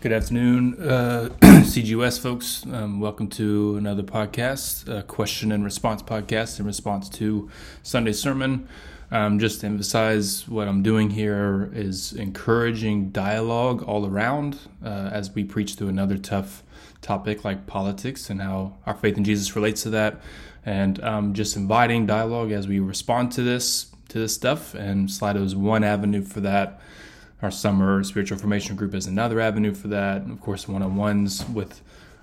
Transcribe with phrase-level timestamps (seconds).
[0.00, 2.64] Good afternoon, uh, CGUS folks.
[2.72, 7.50] Um, welcome to another podcast, a question and response podcast in response to
[7.82, 8.68] Sunday's sermon.
[9.10, 15.34] Um, just to emphasize what I'm doing here is encouraging dialogue all around uh, as
[15.34, 16.62] we preach through another tough
[17.02, 20.20] topic like politics and how our faith in Jesus relates to that,
[20.64, 24.74] and um, just inviting dialogue as we respond to this to this stuff.
[24.74, 26.80] And Slido is one avenue for that.
[27.40, 30.22] Our summer spiritual formation group is another avenue for that.
[30.22, 31.80] And of course, one on ones with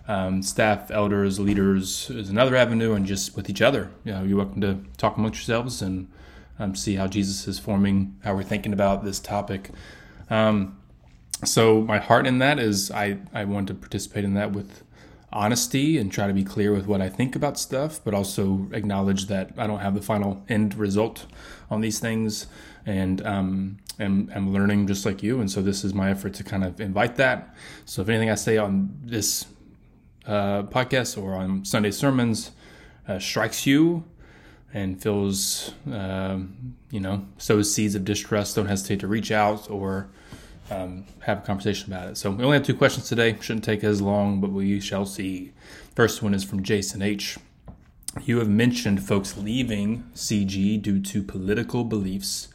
[0.07, 3.91] um, staff, elders, leaders is another avenue, and just with each other.
[4.03, 6.09] You know, you're welcome to talk amongst yourselves and
[6.59, 9.69] um, see how Jesus is forming how we're thinking about this topic.
[10.29, 10.77] Um,
[11.43, 14.83] so my heart in that is I, I want to participate in that with
[15.31, 19.27] honesty and try to be clear with what I think about stuff, but also acknowledge
[19.27, 21.25] that I don't have the final end result
[21.69, 22.47] on these things
[22.85, 25.39] and um, am, am learning just like you.
[25.39, 27.55] And so this is my effort to kind of invite that.
[27.85, 29.45] So if anything I say on this
[30.25, 32.51] uh, podcast or on Sunday sermons
[33.07, 34.03] uh, strikes you
[34.73, 36.39] and feels, uh,
[36.91, 40.09] you know, sows seeds of distrust, don't hesitate to reach out or
[40.71, 42.17] um, have a conversation about it.
[42.17, 43.37] So we only have two questions today.
[43.39, 45.53] Shouldn't take as long, but we shall see.
[45.95, 47.37] First one is from Jason H.
[48.23, 52.47] You have mentioned folks leaving CG due to political beliefs.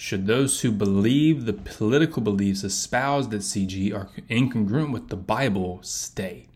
[0.00, 5.80] Should those who believe the political beliefs espoused at CG are incongruent with the Bible
[5.82, 6.46] stay?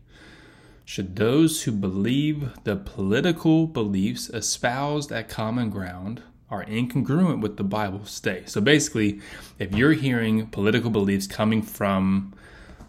[0.83, 7.63] Should those who believe the political beliefs espoused at Common Ground are incongruent with the
[7.63, 8.41] Bible stay?
[8.47, 9.21] So basically,
[9.59, 12.33] if you're hearing political beliefs coming from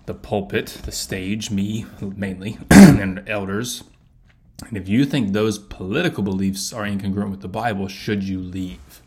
[0.06, 3.84] the pulpit, the stage, me mainly, and elders,
[4.66, 9.02] and if you think those political beliefs are incongruent with the Bible, should you leave?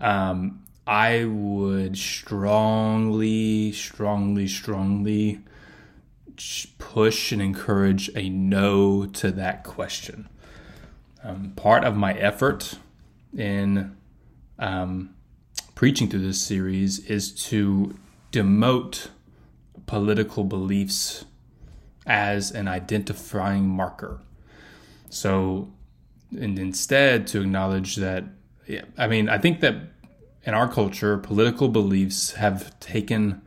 [0.00, 5.40] Um, I would strongly, strongly, strongly
[6.78, 10.28] push and encourage a no to that question.
[11.22, 12.78] Um, part of my effort
[13.36, 13.96] in
[14.58, 15.14] um,
[15.74, 17.96] preaching through this series is to
[18.32, 19.08] demote
[19.86, 21.24] political beliefs
[22.06, 24.20] as an identifying marker.
[25.10, 25.72] So,
[26.30, 28.24] and instead to acknowledge that,
[28.66, 29.74] yeah, I mean, I think that
[30.44, 33.42] in our culture, political beliefs have taken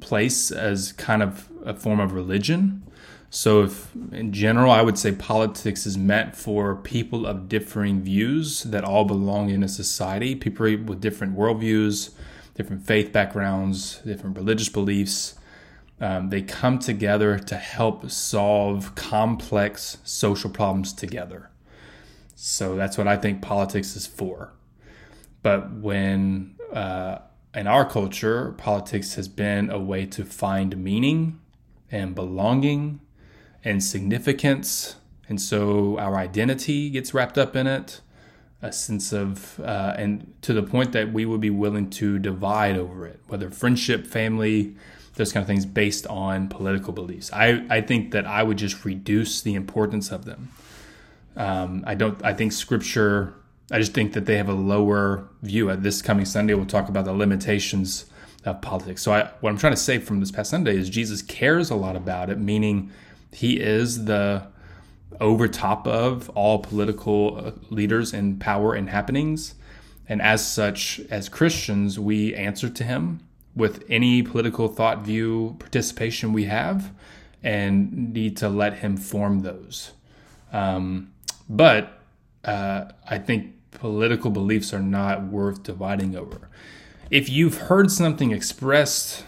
[0.00, 2.82] place as kind of a form of religion.
[3.32, 8.64] So, if in general, I would say politics is meant for people of differing views
[8.64, 12.10] that all belong in a society, people with different worldviews,
[12.54, 15.36] different faith backgrounds, different religious beliefs.
[16.00, 21.50] Um, they come together to help solve complex social problems together.
[22.34, 24.52] So, that's what I think politics is for.
[25.42, 27.18] But when uh,
[27.54, 31.40] in our culture, politics has been a way to find meaning
[31.90, 33.00] and belonging
[33.64, 34.96] and significance.
[35.28, 38.00] And so our identity gets wrapped up in it,
[38.62, 42.76] a sense of, uh, and to the point that we would be willing to divide
[42.76, 44.76] over it, whether friendship, family,
[45.14, 47.30] those kind of things based on political beliefs.
[47.32, 50.50] I, I think that I would just reduce the importance of them.
[51.36, 53.34] Um, I don't, I think scripture
[53.70, 55.70] I just think that they have a lower view.
[55.70, 58.06] At this coming Sunday, we'll talk about the limitations
[58.44, 59.02] of politics.
[59.02, 61.76] So, I, what I'm trying to say from this past Sunday is Jesus cares a
[61.76, 62.90] lot about it, meaning
[63.32, 64.46] he is the
[65.20, 69.54] over top of all political uh, leaders in power and happenings.
[70.08, 73.20] And as such, as Christians, we answer to him
[73.54, 76.90] with any political thought, view, participation we have,
[77.42, 79.92] and need to let him form those.
[80.52, 81.12] Um,
[81.48, 82.00] but
[82.44, 86.48] uh, I think political beliefs are not worth dividing over.
[87.10, 89.24] If you've heard something expressed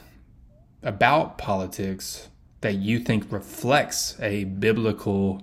[0.82, 2.28] about politics
[2.60, 5.42] that you think reflects a biblical,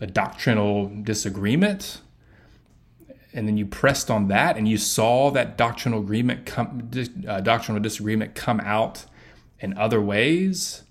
[0.00, 2.00] a doctrinal disagreement,
[3.32, 6.90] and then you pressed on that and you saw that doctrinal agreement come,
[7.28, 9.04] uh, doctrinal disagreement come out
[9.60, 10.82] in other ways,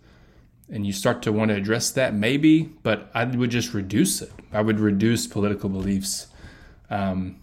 [0.72, 4.32] and you start to want to address that, maybe, but I would just reduce it.
[4.54, 6.28] I would reduce political beliefs
[6.90, 7.38] um,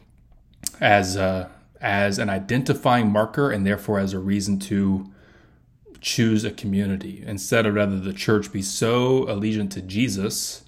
[0.80, 1.50] as a,
[1.80, 5.10] as an identifying marker and therefore as a reason to
[6.00, 7.22] choose a community.
[7.26, 10.62] Instead of rather the church be so allegiant to Jesus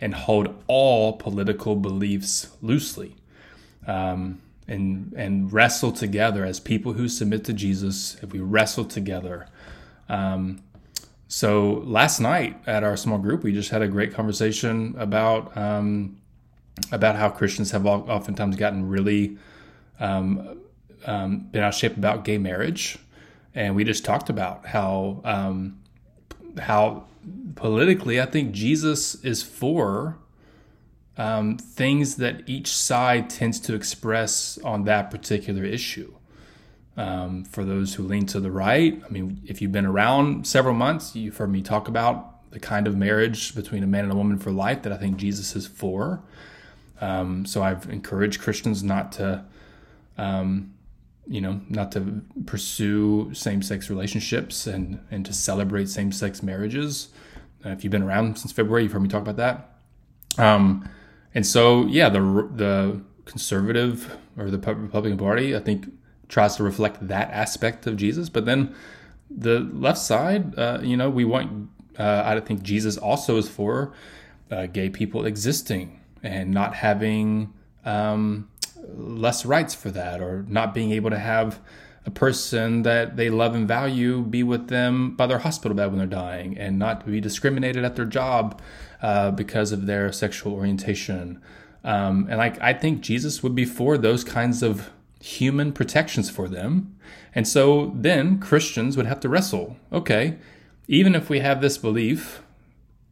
[0.00, 3.14] and hold all political beliefs loosely
[3.86, 9.46] um, and and wrestle together as people who submit to Jesus if we wrestle together.
[10.08, 10.62] Um,
[11.28, 16.18] so last night at our small group we just had a great conversation about um,
[16.90, 19.36] about how Christians have oftentimes gotten really
[20.00, 20.58] um,
[21.06, 22.98] um, been out of shape about gay marriage.
[23.54, 25.78] and we just talked about how um,
[26.58, 27.04] how
[27.54, 30.18] politically I think Jesus is for
[31.16, 36.14] um, things that each side tends to express on that particular issue.
[36.94, 40.74] Um, for those who lean to the right, I mean, if you've been around several
[40.74, 44.16] months, you've heard me talk about the kind of marriage between a man and a
[44.16, 46.22] woman for life that I think Jesus is for.
[47.02, 49.44] Um, so I've encouraged Christians not to,
[50.16, 50.72] um,
[51.26, 57.08] you know, not to pursue same-sex relationships and and to celebrate same-sex marriages.
[57.64, 59.56] Uh, if you've been around since February, you've heard me talk about that.
[60.38, 60.88] Um,
[61.34, 62.20] and so, yeah, the
[62.54, 65.86] the conservative or the Republican Party, I think,
[66.28, 68.28] tries to reflect that aspect of Jesus.
[68.28, 68.74] But then
[69.28, 71.68] the left side, uh, you know, we want.
[71.98, 73.92] Uh, I think Jesus also is for
[74.50, 77.52] uh, gay people existing and not having
[77.84, 78.48] um,
[78.94, 81.60] less rights for that, or not being able to have
[82.04, 85.98] a person that they love and value be with them by their hospital bed when
[85.98, 88.60] they're dying, and not be discriminated at their job
[89.02, 91.40] uh, because of their sexual orientation.
[91.84, 94.90] Um, and like I think Jesus would be for those kinds of
[95.20, 96.96] human protections for them.
[97.34, 99.76] And so then Christians would have to wrestle.
[99.92, 100.38] Okay,
[100.88, 102.42] even if we have this belief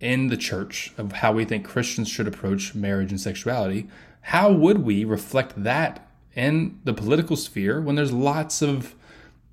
[0.01, 3.87] in the church of how we think Christians should approach marriage and sexuality,
[4.23, 8.95] how would we reflect that in the political sphere when there's lots of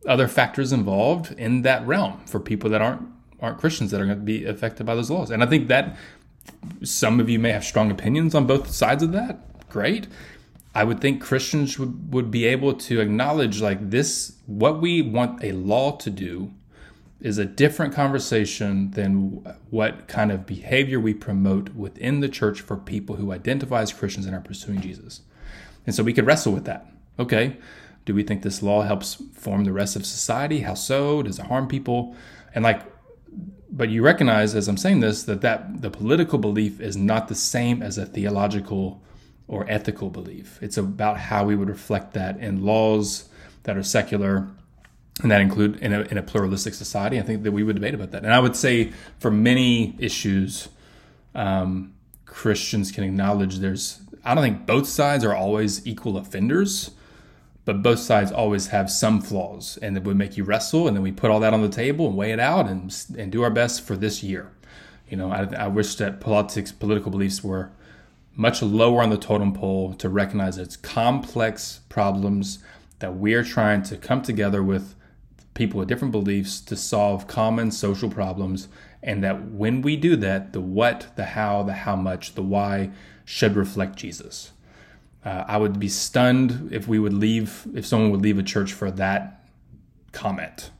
[0.08, 3.02] other factors involved in that realm for people that aren't
[3.40, 5.30] aren't Christians that are going to be affected by those laws?
[5.30, 5.96] And I think that
[6.84, 9.70] some of you may have strong opinions on both sides of that.
[9.70, 10.08] Great.
[10.74, 15.44] I would think Christians would, would be able to acknowledge like this, what we want
[15.44, 16.52] a law to do
[17.20, 22.78] is a different conversation than what kind of behavior we promote within the church for
[22.78, 25.22] people who identify as Christians and are pursuing Jesus.
[25.86, 26.86] And so we could wrestle with that.
[27.18, 27.58] Okay,
[28.06, 30.60] do we think this law helps form the rest of society?
[30.60, 31.24] How so?
[31.24, 32.16] Does it harm people?
[32.54, 32.84] And like,
[33.70, 37.36] but you recognize as I'm saying this that that the political belief is not the
[37.36, 39.04] same as a theological
[39.48, 40.60] or ethical belief.
[40.62, 43.30] It's about how we would reflect that in laws
[43.64, 44.48] that are secular
[45.22, 47.20] and that include in a, in a pluralistic society.
[47.20, 48.24] I think that we would debate about that.
[48.24, 50.70] And I would say for many issues,
[51.34, 51.94] um,
[52.26, 56.92] Christians can acknowledge there's, I don't think both sides are always equal offenders,
[57.66, 60.88] but both sides always have some flaws and it would make you wrestle.
[60.88, 63.32] And then we put all that on the table and weigh it out and, and
[63.32, 64.52] do our best for this year.
[65.10, 67.72] You know, I, I wish that politics, political beliefs were
[68.36, 72.60] much lower on the totem pole to recognize its complex problems
[73.00, 74.94] that we're trying to come together with
[75.58, 78.68] people with different beliefs to solve common social problems
[79.04, 82.90] and that when we do that the what the how the how much the why
[83.26, 84.52] should reflect jesus
[85.26, 88.72] uh, i would be stunned if we would leave if someone would leave a church
[88.72, 89.44] for that
[90.12, 90.72] comment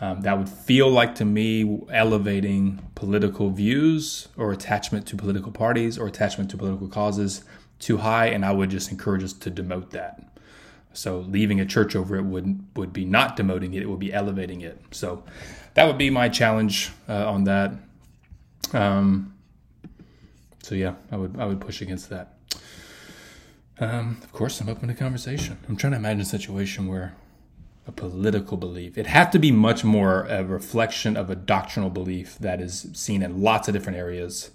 [0.00, 5.96] um, that would feel like to me elevating political views or attachment to political parties
[5.96, 7.44] or attachment to political causes
[7.78, 10.31] too high, and I would just encourage us to demote that.
[10.94, 14.12] So leaving a church over it would would be not demoting it; it would be
[14.12, 14.80] elevating it.
[14.90, 15.24] So
[15.74, 17.72] that would be my challenge uh, on that.
[18.72, 19.34] Um,
[20.62, 22.34] so yeah, I would I would push against that.
[23.80, 25.58] Um, of course, I'm open to conversation.
[25.68, 27.14] I'm trying to imagine a situation where
[27.86, 28.96] a political belief.
[28.96, 33.22] It have to be much more a reflection of a doctrinal belief that is seen
[33.22, 34.50] in lots of different areas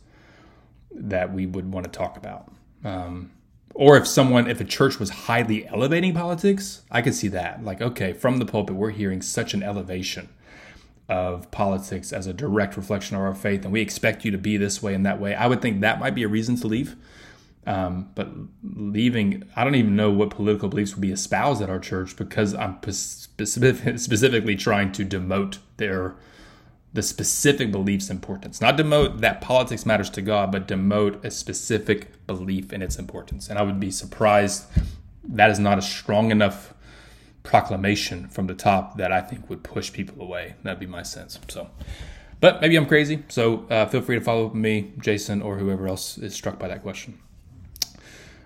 [0.92, 2.52] that we would want to talk about.
[2.84, 3.32] Um,
[3.78, 7.64] or if someone, if a church was highly elevating politics, I could see that.
[7.64, 10.30] Like, okay, from the pulpit, we're hearing such an elevation
[11.08, 14.58] of politics as a direct reflection of our faith, and we expect you to be
[14.58, 15.36] this way and that way.
[15.36, 16.96] I would think that might be a reason to leave.
[17.68, 18.30] Um, but
[18.64, 22.56] leaving, I don't even know what political beliefs would be espoused at our church because
[22.56, 26.16] I'm specific, specifically trying to demote their
[26.98, 28.60] the specific belief's importance.
[28.60, 33.50] Not demote that politics matters to God, but demote a specific belief in its importance.
[33.50, 34.66] And I would be surprised
[35.24, 36.74] that is not a strong enough
[37.44, 40.56] proclamation from the top that I think would push people away.
[40.63, 41.38] That'd be my sense.
[41.50, 41.70] So,
[42.39, 43.24] but maybe I'm crazy.
[43.27, 46.58] So uh, feel free to follow up with me, Jason, or whoever else is struck
[46.58, 47.20] by that question.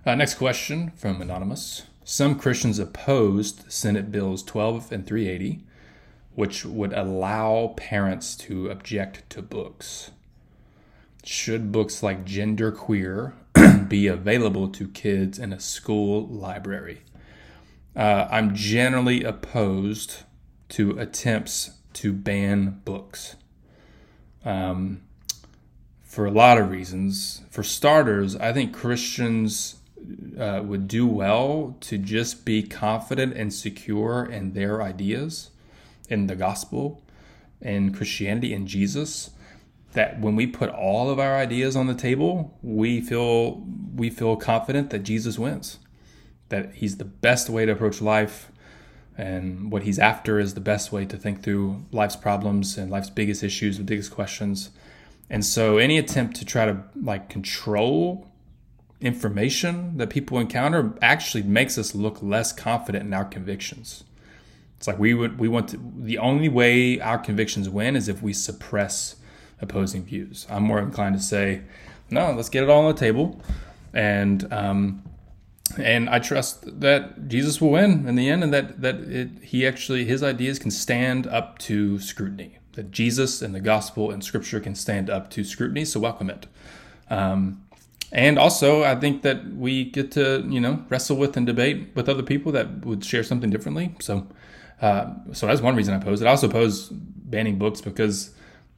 [0.05, 1.83] Uh, next question from Anonymous.
[2.03, 5.63] Some Christians opposed Senate Bills 12 and 380,
[6.35, 10.11] which would allow parents to object to books.
[11.23, 13.33] Should books like Gender Queer
[13.87, 17.01] be available to kids in a school library?
[17.95, 20.23] Uh, I'm generally opposed
[20.69, 23.35] to attempts to ban books.
[24.45, 25.01] Um,
[26.11, 27.41] for a lot of reasons.
[27.49, 29.77] For starters, I think Christians
[30.37, 35.50] uh, would do well to just be confident and secure in their ideas.
[36.11, 37.01] In the gospel,
[37.61, 39.31] in Christianity, in Jesus,
[39.93, 43.63] that when we put all of our ideas on the table, we feel
[43.95, 45.79] we feel confident that Jesus wins.
[46.49, 48.51] That he's the best way to approach life
[49.17, 53.09] and what he's after is the best way to think through life's problems and life's
[53.09, 54.69] biggest issues, the biggest questions.
[55.29, 58.27] And so any attempt to try to like control
[58.99, 64.03] information that people encounter actually makes us look less confident in our convictions.
[64.81, 68.23] It's like we would we want to the only way our convictions win is if
[68.23, 69.15] we suppress
[69.61, 70.47] opposing views.
[70.49, 71.61] I'm more inclined to say,
[72.09, 73.39] no, let's get it all on the table,
[73.93, 75.03] and um,
[75.77, 79.67] and I trust that Jesus will win in the end, and that that it, he
[79.67, 82.57] actually his ideas can stand up to scrutiny.
[82.71, 85.85] That Jesus and the gospel and Scripture can stand up to scrutiny.
[85.85, 86.47] So welcome it.
[87.07, 87.67] Um,
[88.11, 92.09] and also, I think that we get to you know wrestle with and debate with
[92.09, 93.93] other people that would share something differently.
[93.99, 94.25] So
[94.81, 96.27] uh, so that's one reason I pose it.
[96.27, 98.31] I also pose banning books because,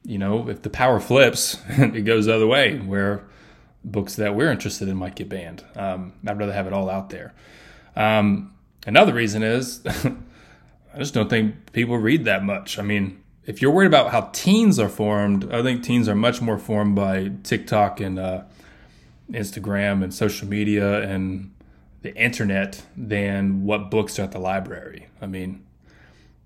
[0.04, 3.24] you know, if the power flips, it goes the other way, where
[3.82, 5.64] books that we're interested in might get banned.
[5.76, 7.34] Um, I'd rather have it all out there.
[7.96, 8.54] Um,
[8.86, 9.80] another reason is
[10.94, 12.78] I just don't think people read that much.
[12.78, 16.40] I mean, if you're worried about how teens are formed, I think teens are much
[16.40, 18.42] more formed by TikTok and uh,
[19.30, 21.52] Instagram and social media and
[22.02, 25.08] the internet than what books are at the library.
[25.20, 25.64] I mean,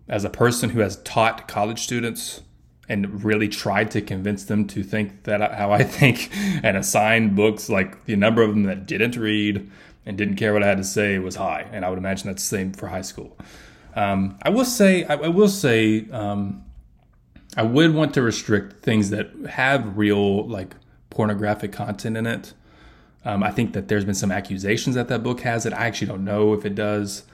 [0.08, 2.42] as a person who has taught college students
[2.88, 6.30] and really tried to convince them to think that how I think
[6.62, 9.70] and assign books like the number of them that didn't read
[10.06, 12.48] and didn't care what I had to say was high, and I would imagine that's
[12.48, 13.36] the same for high school.
[13.94, 16.64] Um, I will say, I, I will say, um,
[17.56, 20.74] I would want to restrict things that have real like
[21.10, 22.54] pornographic content in it.
[23.24, 25.74] Um, I think that there's been some accusations that that book has it.
[25.74, 27.24] I actually don't know if it does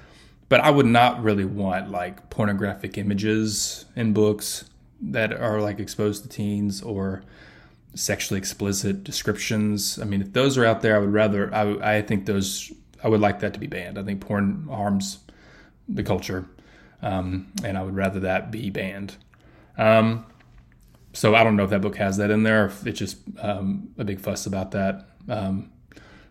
[0.54, 4.66] but I would not really want like pornographic images in books
[5.00, 7.24] that are like exposed to teens or
[7.96, 9.98] sexually explicit descriptions.
[9.98, 12.70] I mean, if those are out there, I would rather, I, I think those,
[13.02, 13.98] I would like that to be banned.
[13.98, 15.18] I think porn harms
[15.88, 16.48] the culture,
[17.02, 19.16] um, and I would rather that be banned.
[19.76, 20.24] Um,
[21.14, 24.04] so I don't know if that book has that in there, it's just um, a
[24.04, 25.72] big fuss about that um,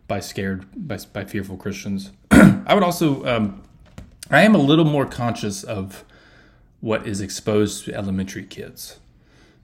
[0.07, 2.11] by scared, by, by fearful Christians.
[2.31, 3.63] I would also um,
[4.33, 6.03] I am a little more conscious of
[6.81, 8.99] what is exposed to elementary kids.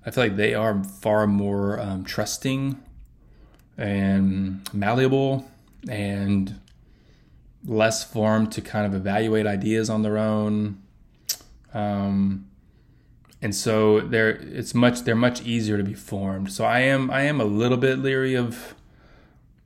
[0.05, 2.79] I feel like they are far more um, trusting
[3.79, 5.49] and malleable
[5.89, 6.59] and
[7.65, 10.79] less formed to kind of evaluate ideas on their own.
[11.73, 12.47] Um,
[13.41, 16.51] and so they're it's much they're much easier to be formed.
[16.51, 18.75] So I am I am a little bit leery of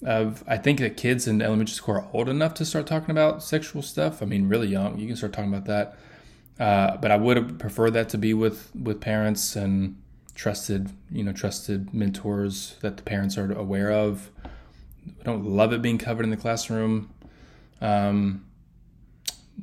[0.06, 3.44] of I think that kids in elementary school are old enough to start talking about
[3.44, 4.22] sexual stuff.
[4.22, 5.98] I mean, really young, you can start talking about that.
[6.60, 9.98] Uh, but I would have preferred that to be with with parents and
[10.36, 14.30] trusted, you know, trusted mentors that the parents are aware of.
[15.20, 17.14] I don't love it being covered in the classroom,
[17.82, 18.46] um,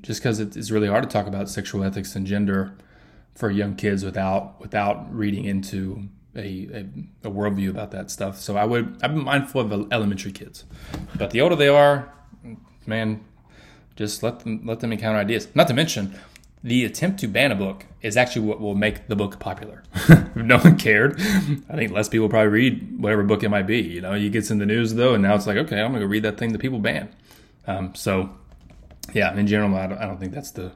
[0.01, 2.77] just because it's really hard to talk about sexual ethics and gender
[3.35, 6.87] for young kids without without reading into a, a,
[7.25, 8.41] a, worldview about that stuff.
[8.41, 10.65] So I would I'm mindful of the elementary kids,
[11.17, 12.13] but the older they are,
[12.87, 13.25] man,
[13.97, 15.49] just let them let them encounter ideas.
[15.55, 16.15] Not to mention,
[16.63, 19.83] the attempt to ban a book is actually what will make the book popular.
[20.35, 23.81] no one cared, I think less people probably read whatever book it might be.
[23.81, 26.05] You know, you get in the news though, and now it's like, okay, I'm gonna
[26.05, 27.09] go read that thing that people ban.
[27.67, 28.31] Um, so,
[29.13, 30.73] yeah, in general, I don't, I don't think that's the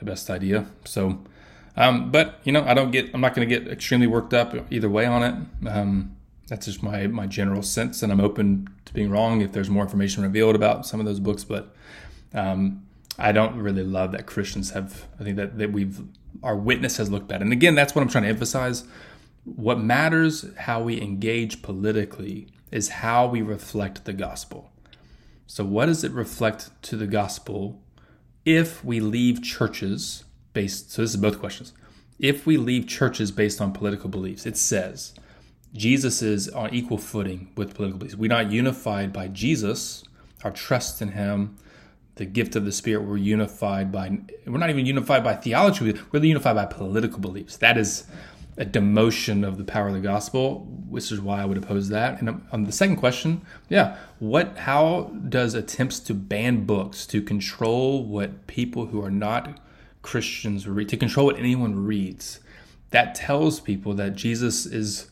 [0.00, 0.66] the best idea.
[0.84, 1.20] So
[1.80, 3.08] um, but you know, I don't get.
[3.14, 5.68] I'm not going to get extremely worked up either way on it.
[5.68, 6.14] Um,
[6.46, 9.82] that's just my my general sense, and I'm open to being wrong if there's more
[9.82, 11.42] information revealed about some of those books.
[11.42, 11.74] But
[12.34, 12.86] um,
[13.18, 15.06] I don't really love that Christians have.
[15.18, 16.02] I think that that we've
[16.42, 18.84] our witness has looked bad, and again, that's what I'm trying to emphasize.
[19.44, 24.70] What matters how we engage politically is how we reflect the gospel.
[25.46, 27.80] So, what does it reflect to the gospel
[28.44, 31.72] if we leave churches based, so this is both questions.
[32.18, 35.14] If we leave churches based on political beliefs, it says
[35.72, 38.16] Jesus is on equal footing with political beliefs.
[38.16, 40.04] We're not unified by Jesus,
[40.44, 41.56] our trust in Him,
[42.16, 43.04] the gift of the Spirit.
[43.06, 47.56] We're unified by, we're not even unified by theology, we're unified by political beliefs.
[47.56, 48.04] That is
[48.56, 52.20] a demotion of the power of the gospel, which is why I would oppose that.
[52.20, 53.40] And um, on the second question,
[53.70, 59.58] yeah, what how does attempts to ban books to control what people who are not
[60.02, 62.40] Christians read, to control what anyone reads.
[62.90, 65.10] That tells people that Jesus is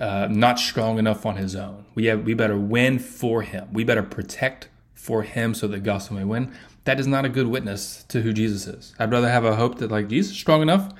[0.00, 1.84] uh, not strong enough on his own.
[1.94, 3.68] We have we better win for him.
[3.72, 6.52] We better protect for him so the gospel may win.
[6.84, 8.94] that is not a good witness to who Jesus is.
[8.98, 10.92] I'd rather have a hope that like Jesus is strong enough.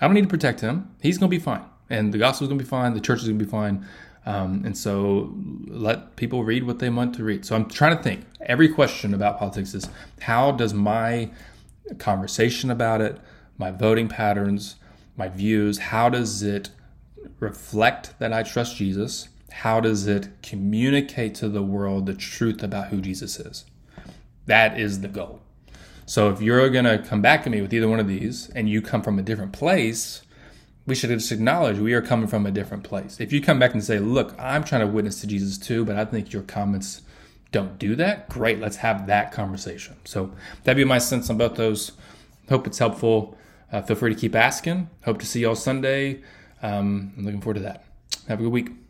[0.00, 0.90] I don't need to protect him.
[1.00, 2.94] He's going to be fine, and the gospel is going to be fine.
[2.94, 3.86] The church is going to be fine.
[4.24, 5.34] Um, and so
[5.66, 7.44] let people read what they want to read.
[7.44, 8.24] So I'm trying to think.
[8.40, 9.88] Every question about politics is
[10.20, 11.30] how does my
[11.98, 13.18] conversation about it,
[13.58, 14.76] my voting patterns,
[15.16, 16.70] my views, how does it
[17.38, 19.28] reflect that I trust Jesus?
[19.50, 23.64] How does it communicate to the world the truth about who Jesus is?
[24.46, 25.42] That is the goal.
[26.06, 28.68] So if you're going to come back to me with either one of these and
[28.68, 30.22] you come from a different place,
[30.86, 33.20] we should just acknowledge we are coming from a different place.
[33.20, 35.96] If you come back and say, look, I'm trying to witness to Jesus too, but
[35.96, 37.02] I think your comments
[37.52, 39.96] don't do that, great, let's have that conversation.
[40.04, 40.32] So
[40.64, 41.92] that'd be my sense on both those.
[42.48, 43.38] Hope it's helpful.
[43.70, 44.90] Uh, feel free to keep asking.
[45.04, 46.22] Hope to see you all Sunday.
[46.62, 47.84] Um, I'm looking forward to that.
[48.28, 48.81] Have a good week.